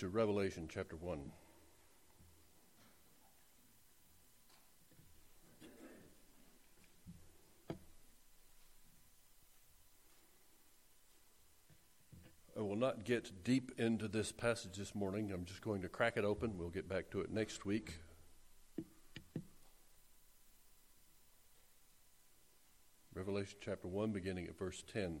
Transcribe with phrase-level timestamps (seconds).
[0.00, 1.18] to Revelation chapter 1.
[12.56, 15.32] I will not get deep into this passage this morning.
[15.32, 16.56] I'm just going to crack it open.
[16.56, 17.98] We'll get back to it next week.
[23.12, 25.20] Revelation chapter 1, beginning at verse 10.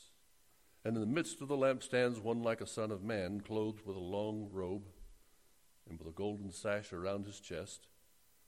[0.83, 3.95] and in the midst of the lampstands, one like a son of man, clothed with
[3.95, 4.83] a long robe
[5.87, 7.87] and with a golden sash around his chest.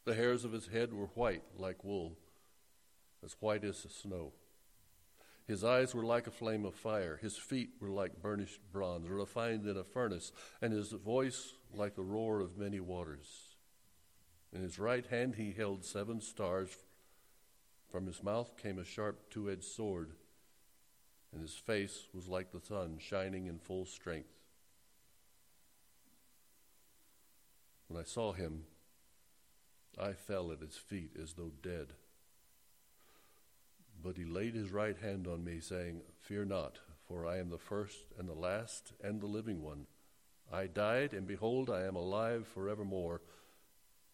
[0.06, 2.18] The hairs of his head were white like wool,
[3.24, 4.34] as white as snow.
[5.46, 7.20] His eyes were like a flame of fire.
[7.22, 10.32] His feet were like burnished bronze, refined in a furnace,
[10.62, 13.28] and his voice like the roar of many waters.
[14.54, 16.78] In his right hand he held seven stars.
[17.92, 20.14] From his mouth came a sharp two edged sword
[21.34, 24.30] and his face was like the sun shining in full strength.
[27.88, 28.64] When I saw him,
[30.00, 31.94] I fell at his feet as though dead.
[34.02, 37.58] But he laid his right hand on me, saying, Fear not, for I am the
[37.58, 39.86] first and the last and the living one.
[40.52, 43.22] I died, and behold, I am alive forevermore,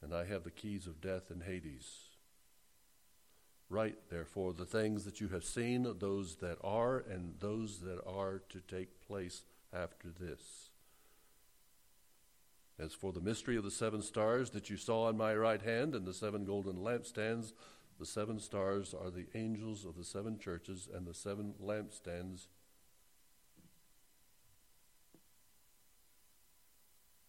[0.02, 2.09] and I have the keys of death and Hades.
[3.70, 8.42] Write, therefore, the things that you have seen, those that are, and those that are
[8.50, 10.72] to take place after this.
[12.80, 15.94] As for the mystery of the seven stars that you saw on my right hand
[15.94, 17.54] and the seven golden lampstands,
[18.00, 22.48] the seven stars are the angels of the seven churches, and the seven lampstands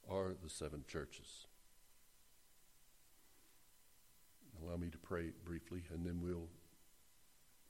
[0.09, 1.48] are the seven churches.
[4.62, 6.48] Allow me to pray briefly, and then we'll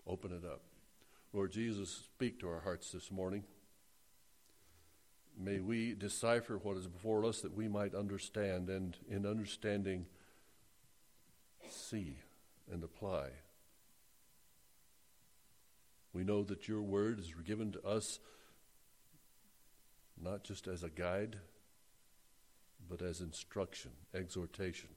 [0.06, 0.62] open it up.
[1.32, 3.44] Lord Jesus, speak to our hearts this morning.
[5.38, 10.06] May we decipher what is before us that we might understand, and in understanding,
[11.70, 12.16] see
[12.72, 13.28] and apply.
[16.12, 18.18] We know that your word is given to us
[20.20, 21.36] not just as a guide,
[22.88, 24.88] but as instruction, exhortation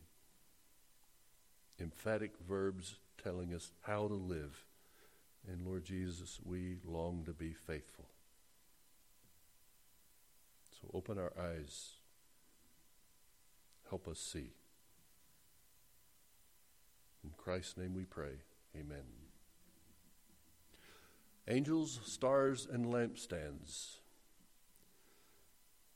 [1.79, 4.65] emphatic verbs telling us how to live.
[5.47, 8.05] And Lord Jesus, we long to be faithful.
[10.81, 11.93] So open our eyes.
[13.89, 14.51] Help us see.
[17.23, 18.41] In Christ's name we pray.
[18.75, 19.03] Amen.
[21.47, 23.97] Angels, stars, and lampstands.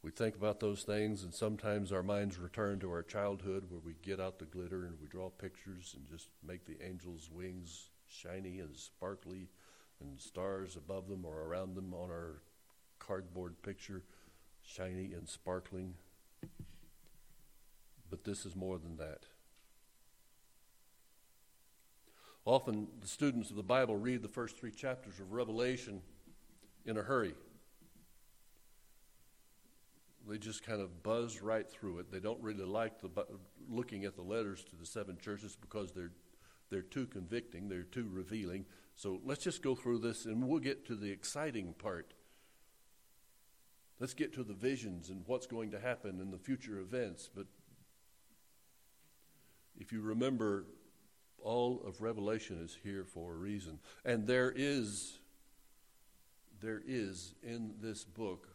[0.03, 3.96] We think about those things, and sometimes our minds return to our childhood where we
[4.02, 8.59] get out the glitter and we draw pictures and just make the angels' wings shiny
[8.59, 9.50] and sparkly
[10.00, 12.41] and stars above them or around them on our
[13.00, 14.03] cardboard picture,
[14.63, 15.96] shiny and sparkling.
[18.09, 19.25] But this is more than that.
[22.46, 26.02] Often, the students of the Bible read the first three chapters of Revelation
[26.85, 27.34] in a hurry.
[30.28, 32.12] They just kind of buzz right through it.
[32.12, 33.10] They don't really like the,
[33.70, 36.12] looking at the letters to the seven churches because they're
[36.70, 38.66] they're too convicting, they're too revealing.
[38.96, 42.14] So let's just go through this and we'll get to the exciting part.
[44.00, 47.30] Let's get to the visions and what's going to happen in the future events.
[47.34, 47.46] But
[49.80, 50.66] if you remember,
[51.42, 53.80] all of Revelation is here for a reason.
[54.04, 55.20] And there is
[56.59, 58.48] there is in this book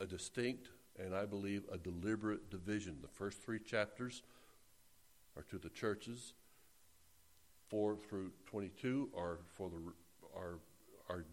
[0.00, 2.98] a distinct and I believe a deliberate division.
[3.02, 4.22] The first three chapters
[5.36, 6.34] are to the churches.
[7.68, 9.76] Four through twenty-two are for the
[10.36, 10.58] are
[11.08, 11.24] are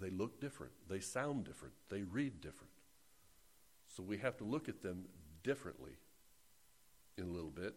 [0.00, 0.72] they look different.
[0.88, 1.74] They sound different.
[1.88, 2.72] They read different.
[3.94, 5.04] So we have to look at them
[5.44, 5.92] differently
[7.18, 7.74] in a little bit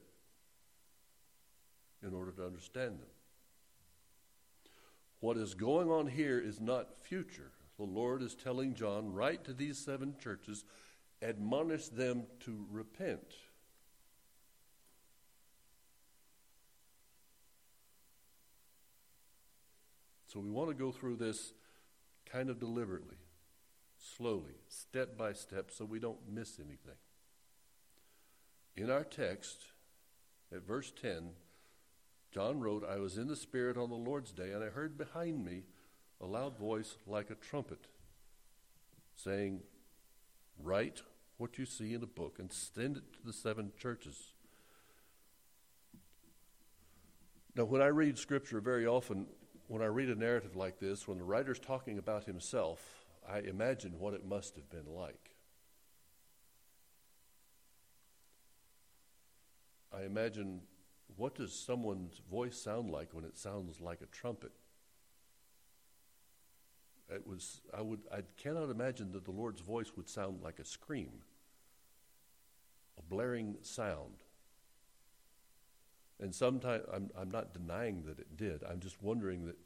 [2.02, 3.10] in order to understand them.
[5.20, 9.54] What is going on here is not future the Lord is telling John, write to
[9.54, 10.64] these seven churches,
[11.22, 13.34] admonish them to repent.
[20.28, 21.54] So we want to go through this
[22.26, 23.18] kind of deliberately
[24.06, 26.98] slowly, step by step, so we don't miss anything.
[28.76, 29.58] In our text,
[30.54, 31.30] at verse 10,
[32.32, 35.46] John wrote, I was in the Spirit on the Lord's day, and I heard behind
[35.46, 35.64] me
[36.22, 37.88] a loud voice like a trumpet
[39.16, 39.62] saying,
[40.58, 41.02] Write
[41.38, 44.34] what you see in a book and send it to the seven churches.
[47.56, 49.28] Now, when I read Scripture, very often,
[49.68, 53.98] when I read a narrative like this, when the writer's talking about himself, I imagine
[53.98, 55.32] what it must have been like.
[59.94, 60.62] I imagine
[61.16, 64.52] what does someone's voice sound like when it sounds like a trumpet?
[67.10, 70.66] It was I would I cannot imagine that the Lord's voice would sound like a
[70.66, 71.22] scream,
[72.98, 74.24] a blaring sound.
[76.20, 78.64] And sometimes I'm I'm not denying that it did.
[78.64, 79.58] I'm just wondering that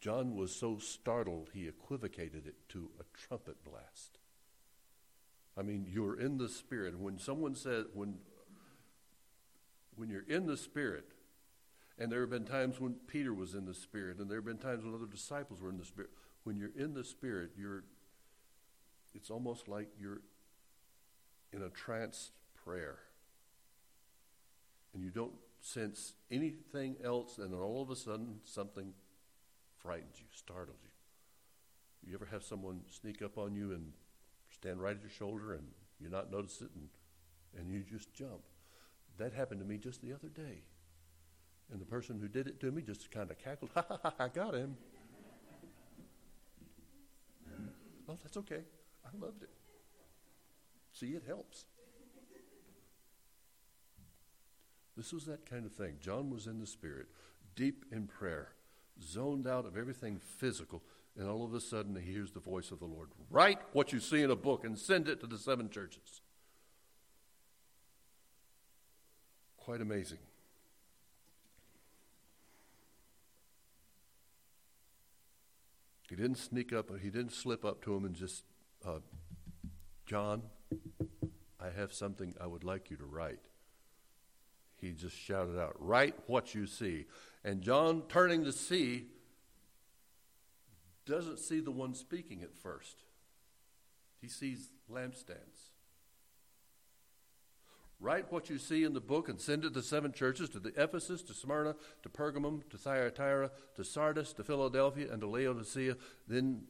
[0.00, 4.18] John was so startled he equivocated it to a trumpet blast.
[5.58, 6.98] I mean, you're in the spirit.
[6.98, 8.18] When someone says when
[9.96, 11.12] when you're in the spirit,
[11.98, 14.58] and there have been times when Peter was in the Spirit, and there have been
[14.58, 16.10] times when other disciples were in the Spirit.
[16.44, 17.84] When you're in the Spirit, you're
[19.14, 20.22] it's almost like you're
[21.52, 22.30] in a trance
[22.64, 22.98] prayer.
[24.94, 28.92] And you don't sense anything else, and then all of a sudden something
[29.78, 32.10] frightens you, startles you.
[32.10, 33.92] You ever have someone sneak up on you and
[34.50, 35.66] stand right at your shoulder and
[36.00, 36.88] you not notice it and,
[37.58, 38.42] and you just jump?
[39.18, 40.62] That happened to me just the other day.
[41.72, 44.14] And the person who did it to me just kind of cackled, ha ha ha,
[44.18, 44.76] I got him.
[48.08, 48.62] oh, that's okay.
[49.04, 49.50] I loved it.
[50.92, 51.64] See, it helps.
[54.96, 55.94] This was that kind of thing.
[56.00, 57.06] John was in the Spirit,
[57.54, 58.48] deep in prayer,
[59.02, 60.82] zoned out of everything physical,
[61.16, 63.10] and all of a sudden he hears the voice of the Lord.
[63.30, 66.20] Write what you see in a book and send it to the seven churches.
[69.56, 70.18] Quite amazing.
[76.10, 78.42] He didn't sneak up, he didn't slip up to him and just,
[78.84, 78.98] uh,
[80.06, 80.42] John,
[81.60, 83.38] I have something I would like you to write.
[84.76, 87.06] He just shouted out, Write what you see.
[87.44, 89.06] And John, turning to see,
[91.06, 92.96] doesn't see the one speaking at first.
[94.20, 95.70] He sees lampstands.
[98.00, 100.72] Write what you see in the book and send it to seven churches to the
[100.82, 105.96] Ephesus, to Smyrna, to Pergamum, to Thyatira, to Sardis, to Philadelphia, and to Laodicea.
[106.26, 106.62] Then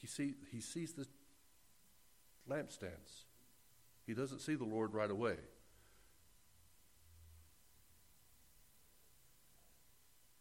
[0.00, 1.06] he, see, he sees the
[2.50, 3.24] lampstands.
[4.04, 5.36] He doesn't see the Lord right away.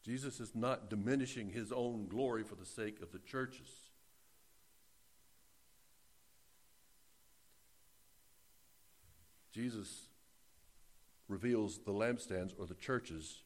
[0.03, 3.69] Jesus is not diminishing his own glory for the sake of the churches.
[9.53, 10.07] Jesus
[11.27, 13.43] reveals the lampstands or the churches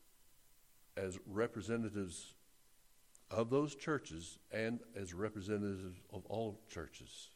[0.96, 2.34] as representatives
[3.30, 7.30] of those churches and as representatives of all churches.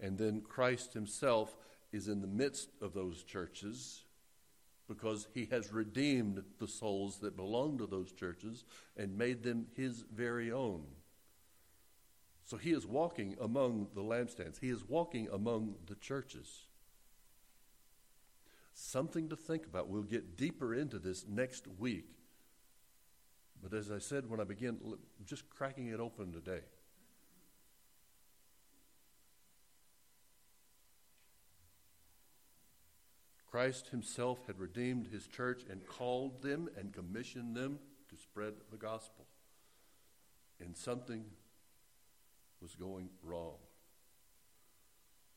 [0.00, 1.56] And then Christ himself
[1.92, 4.02] is in the midst of those churches
[4.88, 8.64] because he has redeemed the souls that belong to those churches
[8.96, 10.82] and made them his very own.
[12.44, 16.66] So he is walking among the lampstands, he is walking among the churches.
[18.74, 19.88] Something to think about.
[19.88, 22.08] We'll get deeper into this next week.
[23.62, 24.78] But as I said when I began,
[25.24, 26.60] just cracking it open today.
[33.46, 37.78] Christ himself had redeemed his church and called them and commissioned them
[38.10, 39.26] to spread the gospel.
[40.58, 41.24] And something
[42.64, 43.58] was going wrong.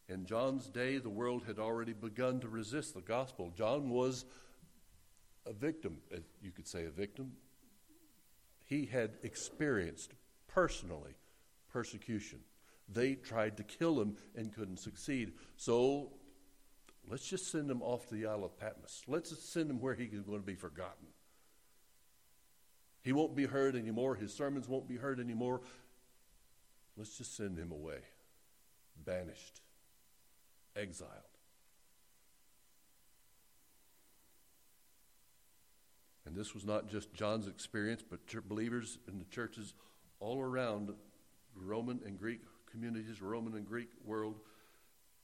[0.07, 3.51] In John's day, the world had already begun to resist the gospel.
[3.53, 4.23] John was
[5.45, 5.97] a victim,
[6.41, 7.33] you could say a victim.
[8.63, 10.13] He had experienced
[10.47, 11.15] personally
[11.69, 12.39] persecution.
[12.87, 15.33] They tried to kill him and couldn't succeed.
[15.57, 16.13] So
[17.09, 19.01] let's just send him off to the Isle of Patmos.
[19.05, 21.07] Let's send him where he's going to be forgotten.
[23.03, 24.15] He won't be heard anymore.
[24.15, 25.59] His sermons won't be heard anymore.
[26.97, 27.99] Let's just send him away,
[29.05, 29.61] banished,
[30.75, 31.11] exiled.
[36.25, 39.73] And this was not just John's experience, but believers in the churches
[40.19, 40.93] all around
[41.55, 44.39] Roman and Greek communities, Roman and Greek world,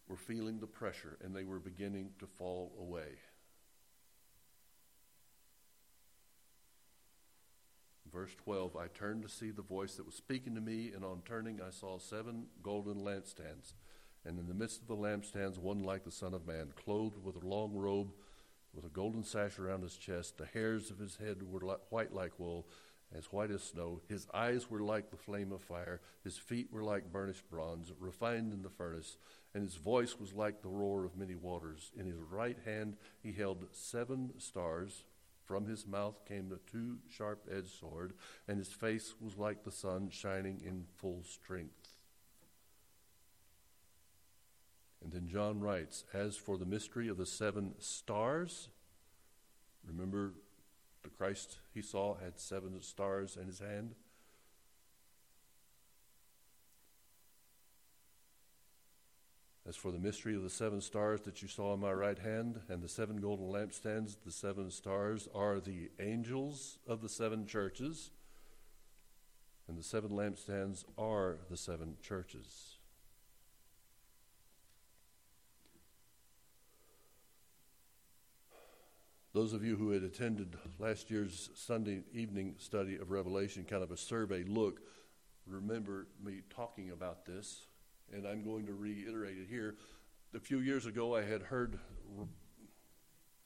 [0.07, 3.17] were feeling the pressure and they were beginning to fall away.
[8.13, 11.23] Verse 12, I turned to see the voice that was speaking to me, and on
[11.25, 13.73] turning I saw seven golden lampstands.
[14.23, 17.35] And in the midst of the lampstands, one like the Son of Man, clothed with
[17.35, 18.13] a long robe,
[18.73, 20.37] with a golden sash around his chest.
[20.37, 22.67] The hairs of his head were li- white like wool,
[23.15, 24.01] as white as snow.
[24.07, 26.01] His eyes were like the flame of fire.
[26.23, 29.17] His feet were like burnished bronze, refined in the furnace.
[29.53, 31.91] And his voice was like the roar of many waters.
[31.97, 35.03] In his right hand he held seven stars.
[35.45, 38.13] From his mouth came the two sharp edged sword,
[38.47, 41.97] and his face was like the sun shining in full strength.
[45.03, 48.69] And then John writes, As for the mystery of the seven stars,
[49.85, 50.33] remember
[51.03, 53.95] the Christ he saw had seven stars in his hand?
[59.65, 62.59] As for the mystery of the seven stars that you saw in my right hand
[62.67, 68.11] and the seven golden lampstands, the seven stars are the angels of the seven churches,
[69.69, 72.75] and the seven lampstands are the seven churches.
[79.31, 83.91] Those of you who had attended last year's Sunday evening study of Revelation, kind of
[83.91, 84.81] a survey look,
[85.47, 87.65] remember me talking about this,
[88.11, 89.75] and I'm going to reiterate it here.
[90.35, 91.79] A few years ago, I had heard,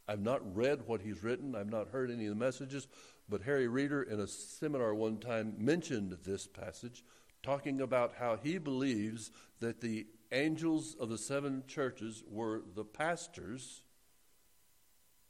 [0.08, 2.88] I've not read what he's written, I've not heard any of the messages,
[3.28, 7.04] but Harry Reeder in a seminar one time mentioned this passage,
[7.44, 13.84] talking about how he believes that the angels of the seven churches were the pastors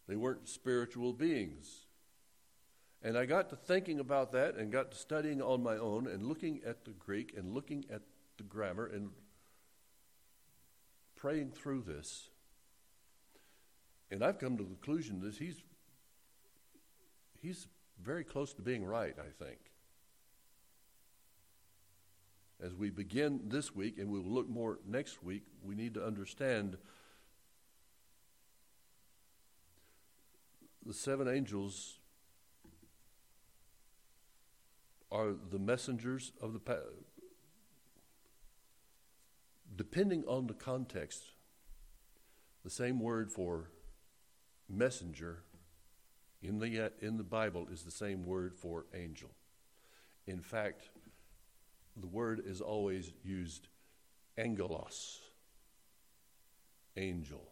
[0.07, 1.86] they weren't spiritual beings.
[3.03, 6.25] And I got to thinking about that and got to studying on my own and
[6.25, 8.01] looking at the Greek and looking at
[8.38, 9.10] the grammar and
[11.15, 12.29] praying through this.
[14.10, 15.62] And I've come to the conclusion that he's
[17.41, 17.67] he's
[18.01, 19.60] very close to being right, I think.
[22.63, 26.03] As we begin this week, and we will look more next week, we need to
[26.03, 26.77] understand
[30.86, 32.00] the seven angels
[35.12, 36.60] are the messengers of the
[39.77, 41.24] depending on the context
[42.63, 43.69] the same word for
[44.67, 45.43] messenger
[46.41, 49.29] in the in the bible is the same word for angel
[50.25, 50.89] in fact
[51.96, 53.69] the word is always used
[54.38, 55.22] angelos
[56.98, 57.48] angel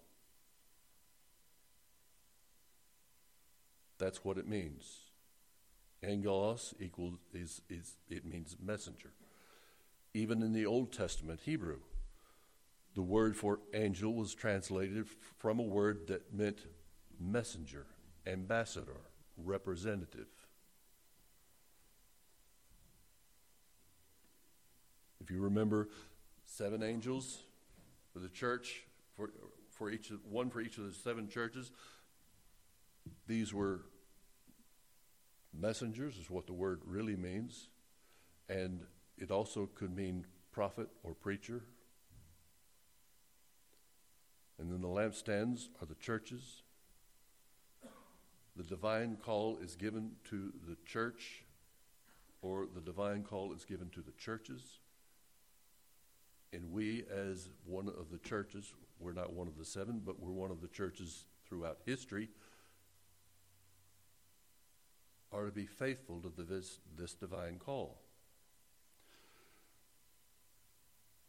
[3.98, 5.00] That's what it means.
[6.04, 9.12] Angelos equals is, is it means messenger.
[10.14, 11.80] Even in the Old Testament Hebrew,
[12.96, 15.06] the word for angel was translated
[15.38, 16.60] from a word that meant
[17.20, 17.86] messenger,
[18.26, 19.02] ambassador,
[19.38, 20.28] representative.
[25.20, 25.90] If you remember,
[26.46, 27.40] seven angels
[28.14, 28.84] for the church,
[29.16, 29.30] for,
[29.70, 31.72] for each one for each of the seven churches.
[33.28, 33.82] These were
[35.54, 37.68] messengers, is what the word really means.
[38.48, 38.82] And
[39.18, 41.64] it also could mean prophet or preacher.
[44.60, 46.64] And then the lampstands are the churches.
[48.56, 51.44] The divine call is given to the church,
[52.42, 54.80] or the divine call is given to the churches.
[56.54, 60.32] And we, as one of the churches, we're not one of the seven, but we're
[60.32, 62.30] one of the churches throughout history
[65.36, 68.00] are to be faithful to this, this divine call.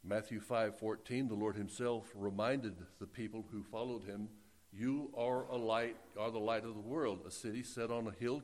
[0.06, 4.28] Matthew 5:14 the Lord himself reminded the people who followed him
[4.72, 8.12] you are a light are the light of the world a city set on a
[8.12, 8.42] hill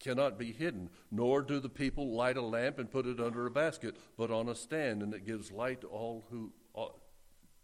[0.00, 3.50] cannot be hidden nor do the people light a lamp and put it under a
[3.50, 6.86] basket but on a stand and it gives light to all who uh,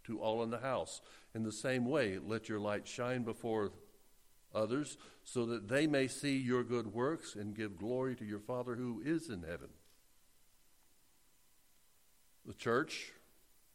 [0.04, 1.00] to all in the house
[1.34, 3.72] in the same way let your light shine before
[4.54, 8.74] others, so that they may see your good works and give glory to your Father
[8.74, 9.68] who is in heaven.
[12.46, 13.12] The church,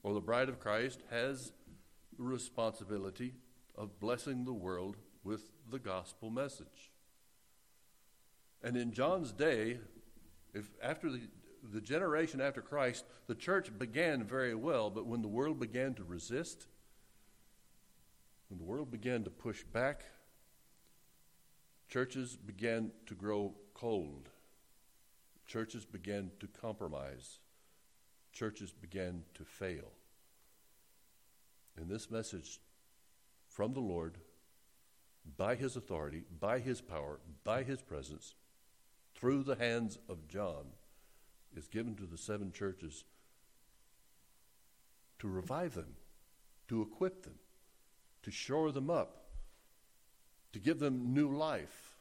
[0.03, 1.51] or the bride of Christ, has
[2.17, 3.33] the responsibility
[3.75, 6.91] of blessing the world with the gospel message.
[8.63, 9.79] And in John's day,
[10.53, 11.21] if after the,
[11.71, 16.03] the generation after Christ, the church began very well, but when the world began to
[16.03, 16.67] resist,
[18.49, 20.05] when the world began to push back,
[21.87, 24.29] Churches began to grow cold.
[25.47, 27.39] Churches began to compromise.
[28.35, 29.93] Churches began to fail.
[31.77, 32.59] And this message
[33.47, 34.17] from the Lord,
[35.37, 38.35] by His authority, by His power, by His presence,
[39.15, 40.65] through the hands of John,
[41.55, 43.05] is given to the seven churches
[45.19, 45.95] to revive them,
[46.67, 47.35] to equip them,
[48.23, 49.27] to shore them up,
[50.51, 51.95] to give them new life.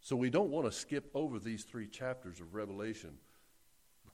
[0.00, 3.18] So we don't want to skip over these three chapters of Revelation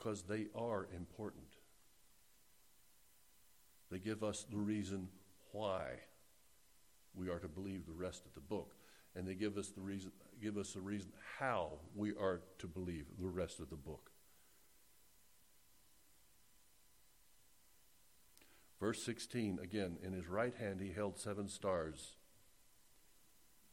[0.05, 1.47] because they are important.
[3.91, 5.09] They give us the reason
[5.53, 5.85] why
[7.15, 8.75] we are to believe the rest of the book.
[9.17, 10.11] And they give us the reason
[10.43, 14.11] give us a reason how we are to believe the rest of the book.
[18.81, 22.17] Verse 16, again, in his right hand he held seven stars.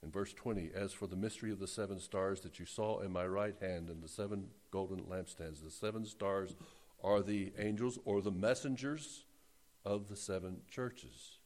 [0.04, 3.12] In verse 20, as for the mystery of the seven stars that you saw in
[3.12, 6.56] my right hand and the seven golden lampstands, the seven stars
[7.04, 9.26] are the angels or the messengers
[9.86, 11.38] of the seven churches.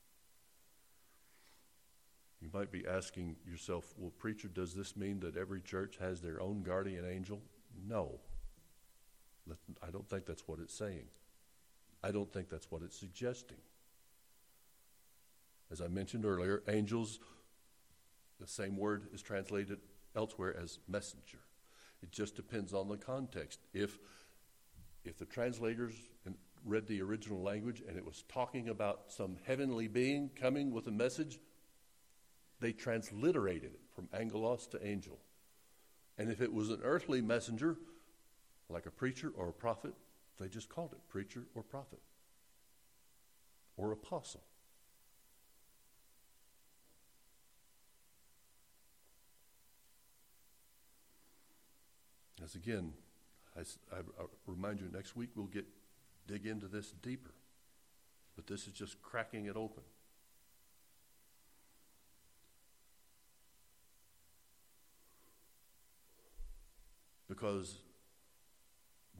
[2.41, 6.41] You might be asking yourself, well, preacher, does this mean that every church has their
[6.41, 7.41] own guardian angel?
[7.87, 8.19] No.
[9.81, 11.07] I don't think that's what it's saying.
[12.03, 13.57] I don't think that's what it's suggesting.
[15.71, 17.19] As I mentioned earlier, angels,
[18.39, 19.79] the same word is translated
[20.15, 21.39] elsewhere as messenger.
[22.01, 23.59] It just depends on the context.
[23.73, 23.97] If,
[25.03, 25.95] if the translators
[26.65, 30.91] read the original language and it was talking about some heavenly being coming with a
[30.91, 31.39] message,
[32.59, 35.19] they transliterated it from angelos to angel.
[36.17, 37.77] And if it was an earthly messenger,
[38.69, 39.93] like a preacher or a prophet,
[40.39, 41.99] they just called it preacher or prophet
[43.77, 44.43] or apostle.
[52.45, 52.93] As again,
[53.57, 53.61] I,
[53.91, 55.65] I, I remind you, next week we'll get
[56.27, 57.31] dig into this deeper.
[58.35, 59.81] But this is just cracking it open.
[67.27, 67.79] Because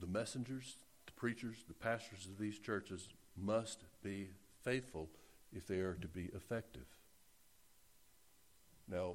[0.00, 4.28] the messengers, the preachers, the pastors of these churches must be
[4.62, 5.08] faithful
[5.52, 6.86] if they are to be effective.
[8.88, 9.14] Now,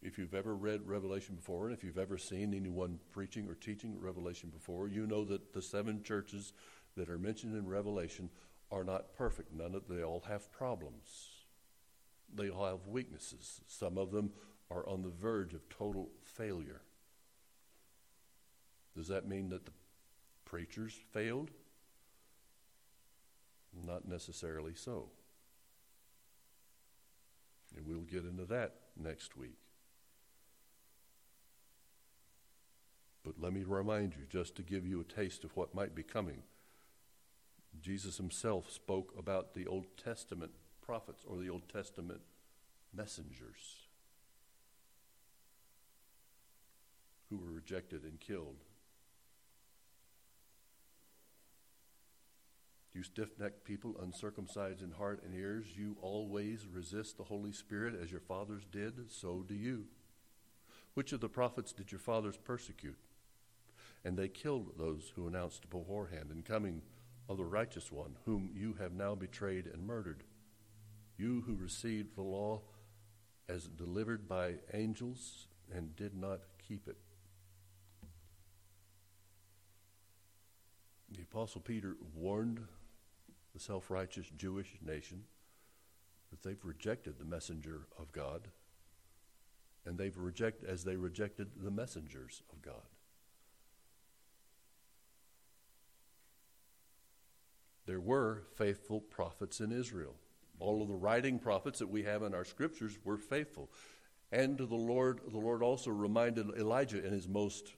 [0.00, 3.98] if you've ever read Revelation before, and if you've ever seen anyone preaching or teaching
[4.00, 6.52] Revelation before, you know that the seven churches
[6.96, 8.30] that are mentioned in Revelation
[8.70, 9.52] are not perfect.
[9.52, 11.30] None of they all have problems.
[12.32, 13.60] They all have weaknesses.
[13.66, 14.32] Some of them
[14.70, 16.82] are on the verge of total failure.
[18.96, 19.72] Does that mean that the
[20.44, 21.50] preachers failed?
[23.86, 25.10] Not necessarily so.
[27.76, 29.58] And we'll get into that next week.
[33.28, 36.02] But let me remind you, just to give you a taste of what might be
[36.02, 36.44] coming,
[37.78, 42.22] Jesus himself spoke about the Old Testament prophets or the Old Testament
[42.94, 43.88] messengers
[47.28, 48.64] who were rejected and killed.
[52.94, 57.94] You stiff necked people, uncircumcised in heart and ears, you always resist the Holy Spirit
[58.02, 59.84] as your fathers did, so do you.
[60.94, 62.96] Which of the prophets did your fathers persecute?
[64.04, 66.82] And they killed those who announced beforehand and coming
[67.28, 70.24] of the righteous one, whom you have now betrayed and murdered.
[71.16, 72.62] You who received the law
[73.48, 76.96] as delivered by angels and did not keep it.
[81.10, 82.60] The Apostle Peter warned
[83.54, 85.24] the self righteous Jewish nation
[86.30, 88.48] that they've rejected the messenger of God,
[89.86, 92.82] and they've rejected as they rejected the messengers of God.
[97.88, 100.14] There were faithful prophets in Israel.
[100.60, 103.70] All of the writing prophets that we have in our scriptures were faithful.
[104.30, 107.72] And to the Lord, the Lord also reminded Elijah in his most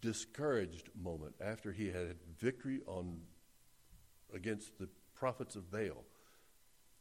[0.00, 3.20] discouraged moment after he had victory on
[4.32, 6.06] against the prophets of Baal.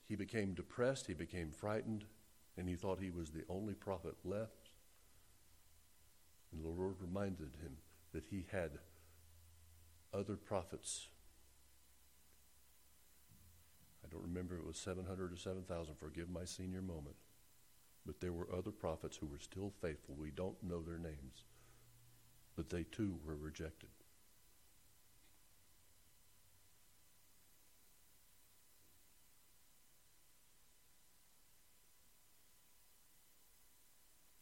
[0.10, 2.04] He became depressed, he became frightened,
[2.58, 4.72] and he thought he was the only prophet left.
[6.52, 7.78] And the Lord reminded him
[8.12, 8.72] that he had
[10.14, 11.08] other prophets.
[14.04, 17.16] I don't remember it was 700 or 7,000, forgive my senior moment.
[18.06, 20.16] But there were other prophets who were still faithful.
[20.18, 21.44] We don't know their names.
[22.56, 23.90] But they too were rejected.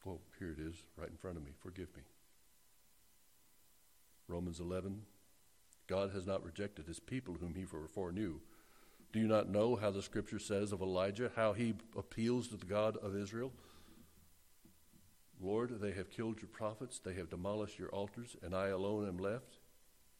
[0.08, 1.52] Oh, here it is, right in front of me.
[1.64, 2.04] Forgive me.
[4.28, 5.02] Romans 11,
[5.88, 8.40] God has not rejected his people whom he foreknew.
[9.14, 12.66] Do you not know how the scripture says of Elijah, how he appeals to the
[12.66, 13.52] God of Israel?
[15.40, 19.18] Lord, they have killed your prophets, they have demolished your altars, and I alone am
[19.18, 19.58] left,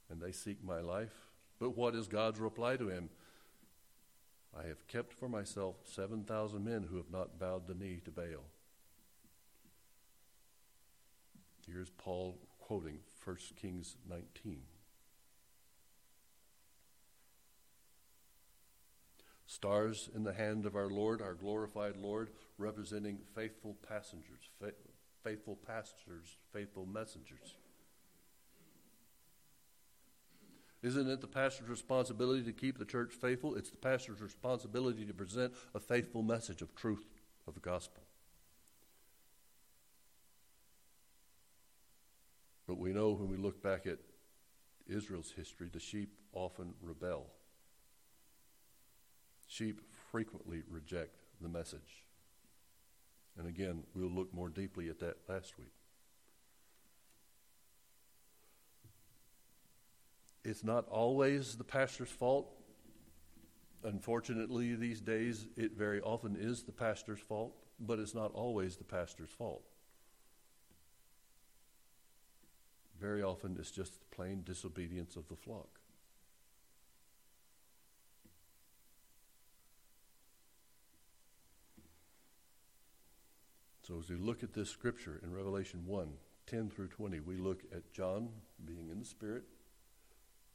[0.10, 1.30] and they seek my life.
[1.60, 3.10] But what is God's reply to him?
[4.58, 8.46] I have kept for myself 7,000 men who have not bowed the knee to Baal.
[11.68, 14.62] Here's Paul quoting 1 Kings 19.
[19.48, 24.74] Stars in the hand of our Lord, our glorified Lord, representing faithful passengers, fa-
[25.24, 27.56] faithful pastors, faithful messengers.
[30.82, 33.56] Isn't it the pastor's responsibility to keep the church faithful?
[33.56, 37.06] It's the pastor's responsibility to present a faithful message of truth
[37.48, 38.04] of the gospel.
[42.68, 43.98] But we know when we look back at
[44.88, 47.28] Israel's history, the sheep often rebel.
[49.48, 49.82] Sheep
[50.12, 52.06] frequently reject the message.
[53.38, 55.74] And again, we'll look more deeply at that last week.
[60.44, 62.52] It's not always the pastor's fault.
[63.84, 68.84] Unfortunately, these days, it very often is the pastor's fault, but it's not always the
[68.84, 69.64] pastor's fault.
[73.00, 75.80] Very often, it's just plain disobedience of the flock.
[83.86, 86.08] So, as we look at this scripture in Revelation 1
[86.48, 88.30] 10 through 20, we look at John
[88.66, 89.44] being in the Spirit.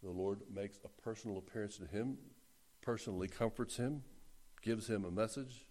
[0.02, 2.18] The Lord makes a personal appearance to him,
[2.82, 4.02] personally comforts him,
[4.62, 5.66] gives him a message,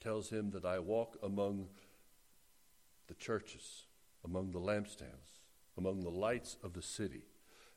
[0.00, 1.68] tells him that I walk among
[3.06, 3.84] the churches,
[4.24, 5.42] among the lampstands,
[5.78, 7.26] among the lights of the city,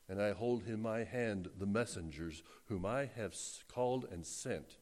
[0.08, 3.36] and I hold in my hand the messengers whom I have
[3.72, 4.78] called and sent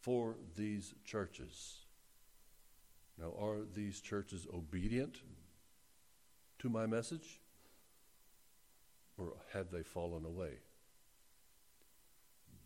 [0.00, 1.81] for these churches.
[3.18, 5.20] Now, are these churches obedient
[6.58, 7.40] to my message?
[9.18, 10.58] Or have they fallen away?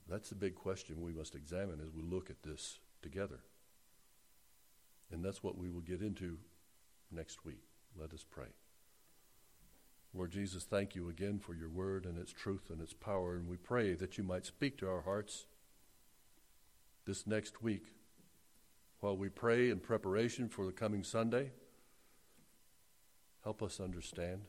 [0.08, 3.40] That's the big question we must examine as we look at this together.
[5.10, 6.38] And that's what we will get into
[7.10, 7.62] next week.
[7.98, 8.48] Let us pray.
[10.14, 13.34] Lord Jesus, thank you again for your word and its truth and its power.
[13.34, 15.46] And we pray that you might speak to our hearts
[17.04, 17.95] this next week
[19.06, 21.52] while we pray in preparation for the coming Sunday.
[23.44, 24.40] Help us understand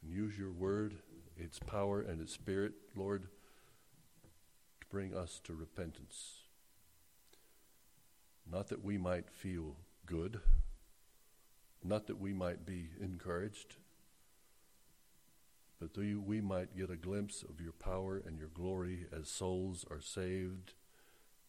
[0.00, 0.94] and use your word,
[1.36, 3.24] its power, and its spirit, Lord,
[4.80, 6.42] to bring us to repentance.
[8.48, 9.74] Not that we might feel
[10.06, 10.40] good,
[11.82, 13.74] not that we might be encouraged,
[15.80, 19.84] but that we might get a glimpse of your power and your glory as souls
[19.90, 20.74] are saved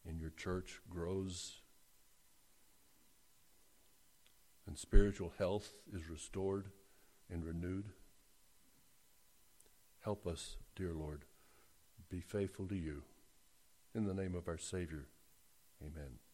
[0.08, 1.60] and your church grows
[4.66, 6.66] and spiritual health is restored
[7.30, 7.86] and renewed.
[10.00, 11.22] Help us, dear Lord,
[12.10, 13.02] be faithful to you.
[13.94, 15.06] In the name of our Savior,
[15.82, 16.25] amen.